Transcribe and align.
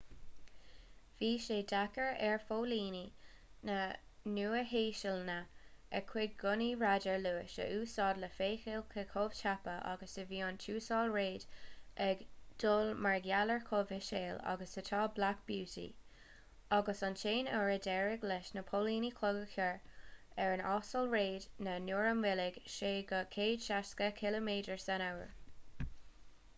bhí 1.17 1.27
sé 1.47 1.55
deacair 1.71 2.07
ar 2.27 2.39
phóilíní 2.45 3.01
na 3.69 3.73
nua-shéalainne 4.37 5.35
a 5.99 6.01
gcuid 6.11 6.31
gunnaí 6.43 6.69
radair 6.83 7.19
luais 7.25 7.57
a 7.65 7.65
úsáid 7.81 8.21
le 8.23 8.29
feiceáil 8.37 8.85
cé 8.95 9.03
chomh 9.11 9.35
tapa 9.41 9.75
agus 9.91 10.15
a 10.23 10.25
bhí 10.31 10.39
an 10.47 10.57
tuasal 10.65 11.13
reid 11.17 11.45
ag 12.07 12.25
dul 12.63 12.89
mar 13.07 13.19
gheall 13.27 13.53
ar 13.57 13.63
chomh 13.69 13.93
híseal 13.97 14.41
agus 14.55 14.75
atá 14.83 15.03
black 15.21 15.45
beauty 15.51 15.85
agus 16.81 17.05
an 17.09 17.21
t-aon 17.25 17.53
uair 17.59 17.71
a 17.77 17.79
d’éirigh 17.89 18.27
leis 18.31 18.51
na 18.59 18.67
póilíní 18.73 19.15
clog 19.19 19.41
a 19.43 19.47
chur 19.55 19.75
ar 20.47 20.55
an 20.57 20.67
uasal 20.73 21.13
reid 21.17 21.49
ná 21.69 21.77
nuair 21.85 22.13
a 22.13 22.17
mhoilligh 22.25 22.59
sé 22.79 22.91
go 23.13 23.21
160km/u 23.39 25.33